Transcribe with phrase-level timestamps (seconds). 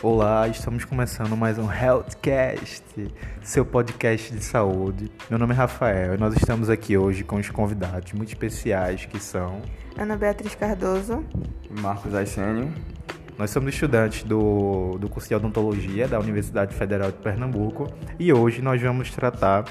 [0.00, 2.84] Olá, estamos começando mais um Healthcast,
[3.42, 5.10] seu podcast de saúde.
[5.28, 9.18] Meu nome é Rafael e nós estamos aqui hoje com os convidados muito especiais que
[9.18, 9.60] são
[9.96, 11.24] Ana Beatriz Cardoso
[11.68, 12.72] e Marcos Aicênio.
[13.36, 18.62] Nós somos estudantes do, do curso de odontologia da Universidade Federal de Pernambuco e hoje
[18.62, 19.64] nós vamos tratar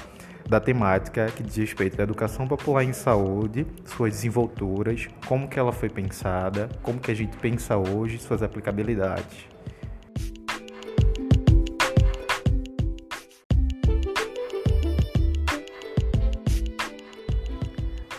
[0.46, 5.72] da temática que diz respeito à educação popular em saúde, suas desenvolturas, como que ela
[5.72, 9.48] foi pensada, como que a gente pensa hoje, suas aplicabilidades.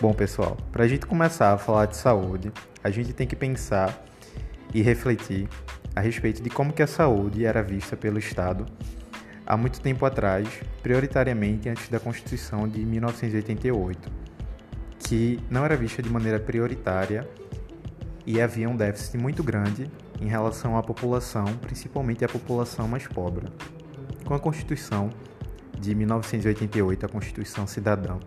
[0.00, 2.50] Bom, pessoal, para a gente começar a falar de saúde,
[2.82, 4.02] a gente tem que pensar
[4.72, 5.46] e refletir
[5.94, 8.64] a respeito de como que a saúde era vista pelo Estado
[9.44, 10.48] há muito tempo atrás,
[10.82, 14.10] prioritariamente antes da Constituição de 1988,
[15.00, 17.28] que não era vista de maneira prioritária
[18.24, 23.48] e havia um déficit muito grande em relação à população, principalmente à população mais pobre.
[24.24, 25.10] Com a Constituição
[25.78, 28.18] de 1988, a Constituição Cidadã,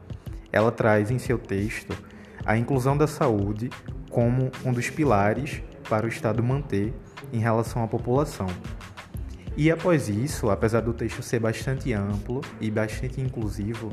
[0.53, 1.97] ela traz em seu texto
[2.45, 3.69] a inclusão da saúde
[4.09, 6.93] como um dos pilares para o Estado manter
[7.33, 8.47] em relação à população.
[9.57, 13.91] E após isso, apesar do texto ser bastante amplo e bastante inclusivo,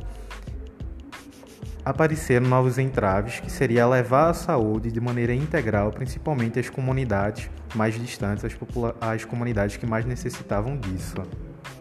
[1.84, 7.94] apareceram novos entraves que seria levar a saúde de maneira integral, principalmente às comunidades mais
[7.94, 8.56] distantes, às,
[9.00, 11.16] às comunidades que mais necessitavam disso.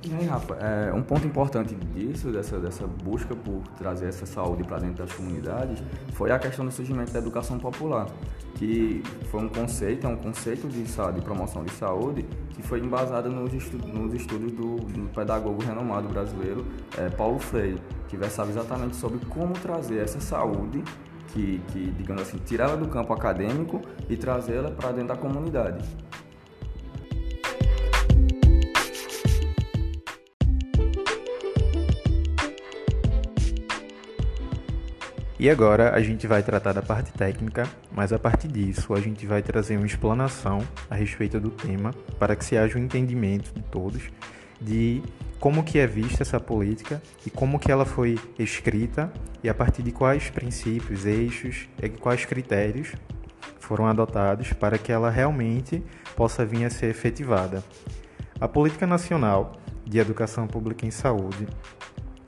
[0.02, 4.64] E aí, Rafa, é, um ponto importante disso, dessa, dessa busca por trazer essa saúde
[4.64, 5.84] para dentro das comunidades,
[6.14, 8.08] foi a questão do surgimento da educação popular,
[8.56, 13.30] que foi um conceito, é um conceito de, de promoção de saúde que foi embasado
[13.30, 16.66] nos, estu nos estudos do, do, pedagogo renomado brasileiro
[16.98, 20.82] é, Paulo Freire, que versava exatamente sobre como trazer essa saúde
[21.34, 25.84] que, que digamos assim, tirá-la do campo acadêmico e trazê-la para dentro da comunidade.
[35.40, 39.26] E agora a gente vai tratar da parte técnica, mas a partir disso a gente
[39.26, 43.62] vai trazer uma explanação a respeito do tema para que se haja um entendimento de
[43.62, 44.04] todos
[44.62, 45.02] de
[45.40, 49.10] como que é vista essa política e como que ela foi escrita
[49.42, 52.94] e a partir de quais princípios, eixos e quais critérios
[53.60, 55.82] foram adotados para que ela realmente
[56.18, 57.64] possa vir a ser efetivada.
[58.42, 59.54] A Política Nacional
[59.86, 61.48] de Educação Pública em Saúde,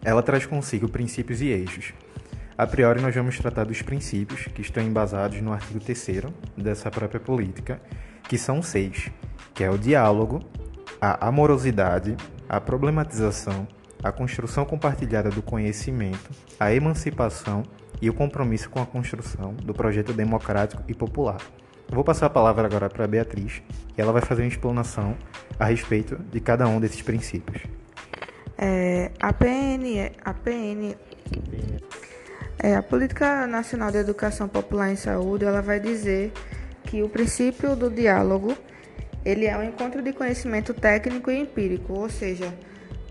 [0.01, 1.93] ela traz consigo princípios e eixos
[2.57, 6.23] a priori, nós vamos tratar dos princípios que estão embasados no artigo 3
[6.57, 7.81] dessa própria política,
[8.27, 9.09] que são seis,
[9.53, 10.41] que é o diálogo,
[10.99, 12.15] a amorosidade,
[12.47, 13.67] a problematização,
[14.03, 16.29] a construção compartilhada do conhecimento,
[16.59, 17.63] a emancipação
[18.01, 21.37] e o compromisso com a construção do projeto democrático e popular.
[21.89, 23.61] vou passar a palavra agora para a Beatriz
[23.97, 25.15] e ela vai fazer uma explanação
[25.59, 27.63] a respeito de cada um desses princípios.
[28.57, 30.95] É, a PN, a PN
[32.61, 36.31] é, a Política Nacional de Educação Popular em Saúde, ela vai dizer
[36.83, 38.55] que o princípio do diálogo,
[39.25, 42.53] ele é um encontro de conhecimento técnico e empírico, ou seja,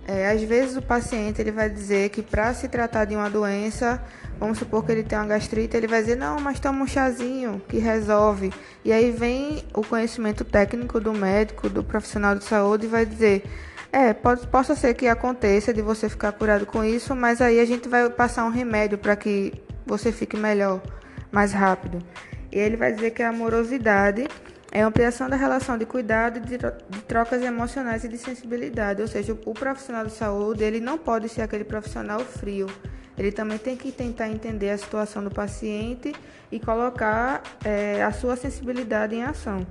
[0.07, 4.01] é, às vezes o paciente ele vai dizer que para se tratar de uma doença,
[4.39, 7.61] vamos supor que ele tem uma gastrite, ele vai dizer, não, mas toma um chazinho
[7.69, 8.53] que resolve.
[8.85, 13.45] E aí vem o conhecimento técnico do médico, do profissional de saúde e vai dizer,
[13.93, 17.65] é, pode, possa ser que aconteça de você ficar curado com isso, mas aí a
[17.65, 19.53] gente vai passar um remédio para que
[19.85, 20.81] você fique melhor,
[21.33, 21.99] mais rápido.
[22.53, 24.29] E ele vai dizer que a amorosidade
[24.73, 29.03] é a ampliação da relação de cuidado de, de trocas emocionais e de sensibilidade.
[29.03, 32.69] Ou seja, o, o profissional de saúde ele não pode ser aquele profissional frio.
[33.19, 36.15] Ele também tem que tentar entender a situação do paciente
[36.51, 39.67] e colocar é, a sua sensibilidade em ação.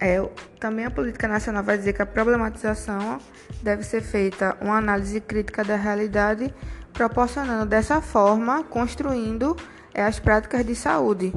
[0.00, 0.24] É,
[0.60, 3.18] também a política nacional vai dizer que a problematização
[3.62, 6.54] deve ser feita uma análise crítica da realidade,
[6.92, 9.56] proporcionando dessa forma, construindo
[9.92, 11.34] é, as práticas de saúde.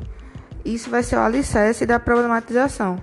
[0.64, 3.02] Isso vai ser o alicerce da problematização.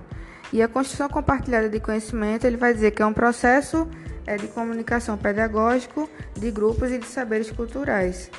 [0.52, 3.88] E a construção compartilhada de conhecimento, ele vai dizer que é um processo
[4.26, 8.30] é, de comunicação pedagógico de grupos e de saberes culturais.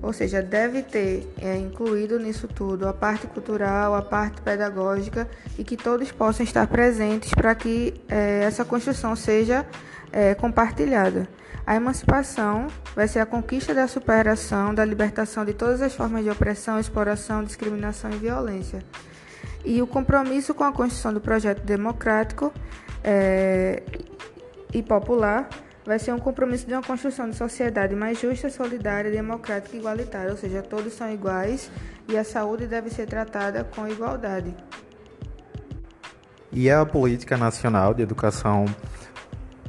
[0.00, 5.28] Ou seja, deve ter é, incluído nisso tudo a parte cultural, a parte pedagógica
[5.58, 9.66] e que todos possam estar presentes para que é, essa construção seja
[10.12, 11.28] é, compartilhada.
[11.66, 16.30] A emancipação vai ser a conquista da superação, da libertação de todas as formas de
[16.30, 18.82] opressão, exploração, discriminação e violência.
[19.64, 22.52] E o compromisso com a construção do projeto democrático
[23.02, 23.82] é,
[24.72, 25.48] e popular
[25.88, 30.30] vai ser um compromisso de uma construção de sociedade mais justa, solidária, democrática e igualitária,
[30.30, 31.70] ou seja, todos são iguais
[32.06, 34.54] e a saúde deve ser tratada com igualdade.
[36.52, 38.66] E a Política Nacional de Educação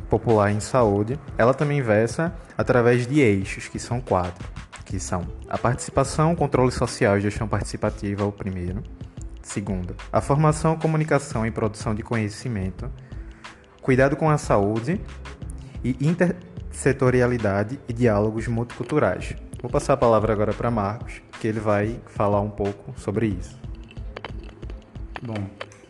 [0.09, 4.45] Popular em Saúde, ela também versa através de eixos, que são quatro,
[4.83, 8.83] que são a participação, controle social e gestão participativa, o primeiro.
[9.41, 12.91] Segundo, a formação, comunicação e produção de conhecimento,
[13.81, 14.99] cuidado com a saúde
[15.83, 19.35] e intersetorialidade e diálogos multiculturais.
[19.61, 23.59] Vou passar a palavra agora para Marcos, que ele vai falar um pouco sobre isso.
[25.21, 25.35] Bom,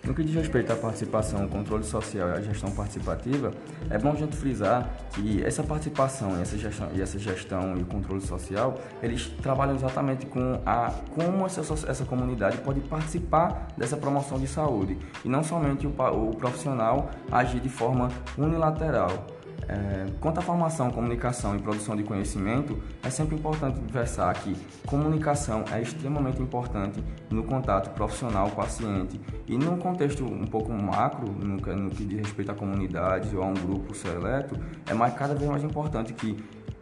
[0.09, 3.51] no que diz respeito à participação, controle social e à gestão participativa,
[3.91, 8.21] é bom a gente frisar que essa participação essa gestão e, essa gestão e controle
[8.21, 14.47] social, eles trabalham exatamente com a como essa, essa comunidade pode participar dessa promoção de
[14.47, 19.27] saúde e não somente o, o profissional agir de forma unilateral.
[19.69, 24.56] É, quanto à formação, comunicação e produção de conhecimento, é sempre importante versar que
[24.88, 31.57] comunicação é extremamente importante no contato profissional paciente e num contexto um pouco macro, no,
[31.57, 35.48] no que diz respeito a comunidades ou a um grupo seleto, é mais, cada vez
[35.48, 36.36] mais importante que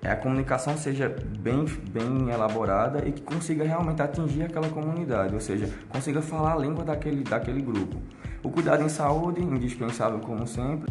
[0.05, 5.69] a comunicação seja bem, bem elaborada e que consiga realmente atingir aquela comunidade, ou seja,
[5.89, 7.97] consiga falar a língua daquele, daquele grupo.
[8.41, 10.89] O cuidado em saúde, indispensável como sempre.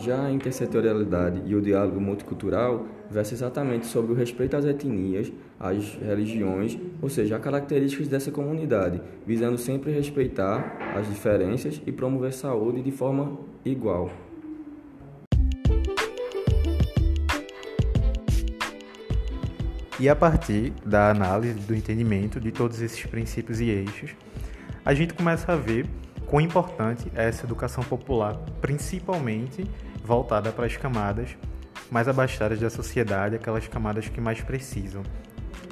[0.00, 5.94] Já a intersetorialidade e o diálogo multicultural versa exatamente sobre o respeito às etnias, às
[5.96, 12.80] religiões, ou seja, as características dessa comunidade, visando sempre respeitar as diferenças e promover saúde
[12.80, 14.10] de forma igual.
[19.98, 24.12] E a partir da análise, do entendimento de todos esses princípios e eixos,
[24.82, 25.84] a gente começa a ver
[26.26, 29.68] quão importante é essa educação popular, principalmente
[30.10, 31.36] voltada para as camadas
[31.88, 35.04] mais abastadas da sociedade, aquelas camadas que mais precisam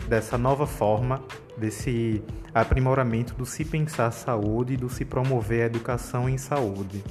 [0.08, 1.20] dessa nova forma,
[1.56, 2.22] desse
[2.54, 7.02] aprimoramento do se pensar saúde e do se promover a educação em saúde.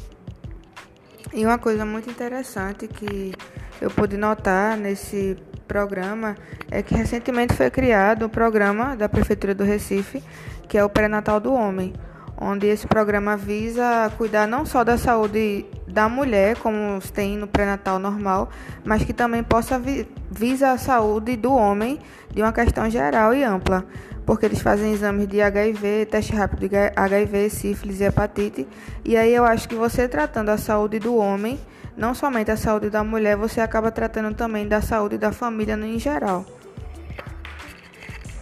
[1.33, 3.33] E uma coisa muito interessante que
[3.81, 5.35] eu pude notar nesse
[5.67, 6.37] programa
[6.71, 10.23] é que recentemente foi criado um programa da Prefeitura do Recife,
[10.69, 11.91] que é o Pré-Natal do Homem,
[12.39, 17.97] onde esse programa visa cuidar não só da saúde da mulher, como tem no pré-natal
[17.97, 18.49] normal,
[18.85, 21.99] mas que também possa vi visa a saúde do homem
[22.31, 23.85] de uma questão geral e ampla,
[24.25, 28.67] porque eles fazem exames de HIV, teste rápido de HIV, sífilis e hepatite,
[29.03, 31.59] e aí eu acho que você tratando a saúde do homem,
[31.95, 35.97] não somente a saúde da mulher, você acaba tratando também da saúde da família em
[35.97, 36.45] geral.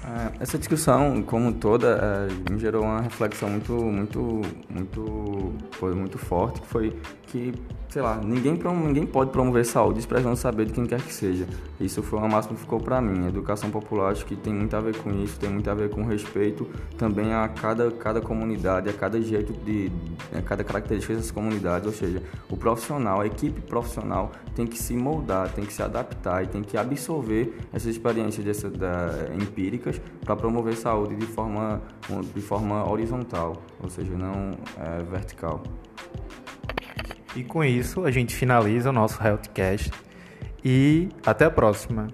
[0.06, 2.00] É, essa discussão, como toda,
[2.48, 5.54] é, me gerou uma reflexão muito, muito, muito,
[5.96, 6.96] muito forte, que foi
[7.27, 7.54] que
[7.95, 11.48] sei lá, ninguém, ninguém pode promover saúde desprezando saber de quem quer que seja.
[11.80, 13.24] Isso foi uma máxima que ficou para mim.
[13.25, 15.89] A educação popular acho que tem muito a ver com isso, tem muito a ver
[15.89, 16.68] com respeito
[16.98, 19.89] também a cada, cada comunidade, a cada jeito de,
[20.38, 21.88] a cada característica dessas comunidades.
[21.88, 26.44] Ou seja, o profissional, a equipe profissional tem que se moldar, tem que se adaptar
[26.44, 31.81] e tem que absorver essas experiências dessa, da, empíricas para promover saúde de forma,
[32.33, 35.63] de forma horizontal, ou seja, não é, vertical.
[37.36, 39.92] E com isso a gente finaliza o nosso Healthcast
[40.64, 42.08] e até a próxima.